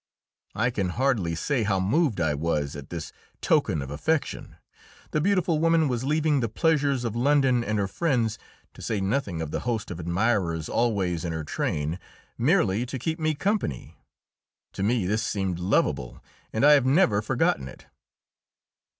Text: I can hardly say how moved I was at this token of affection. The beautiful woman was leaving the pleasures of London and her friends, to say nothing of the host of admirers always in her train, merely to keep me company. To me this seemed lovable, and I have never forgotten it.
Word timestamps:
I 0.55 0.71
can 0.71 0.89
hardly 0.89 1.35
say 1.35 1.61
how 1.61 1.79
moved 1.79 2.19
I 2.19 2.33
was 2.33 2.75
at 2.75 2.89
this 2.89 3.11
token 3.39 3.83
of 3.83 3.91
affection. 3.91 4.55
The 5.11 5.21
beautiful 5.21 5.59
woman 5.59 5.87
was 5.87 6.03
leaving 6.03 6.39
the 6.39 6.49
pleasures 6.49 7.03
of 7.05 7.15
London 7.15 7.63
and 7.63 7.77
her 7.77 7.87
friends, 7.87 8.39
to 8.73 8.81
say 8.81 8.99
nothing 8.99 9.43
of 9.43 9.51
the 9.51 9.59
host 9.59 9.91
of 9.91 9.99
admirers 9.99 10.67
always 10.69 11.23
in 11.23 11.33
her 11.33 11.43
train, 11.43 11.99
merely 12.35 12.83
to 12.87 12.97
keep 12.97 13.19
me 13.19 13.35
company. 13.35 13.95
To 14.73 14.81
me 14.81 15.05
this 15.05 15.21
seemed 15.21 15.59
lovable, 15.59 16.23
and 16.51 16.65
I 16.65 16.71
have 16.71 16.85
never 16.87 17.21
forgotten 17.21 17.67
it. 17.67 17.85